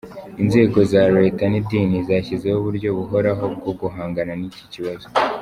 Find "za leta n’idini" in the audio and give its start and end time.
0.91-1.97